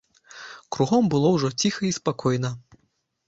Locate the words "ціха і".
1.63-1.91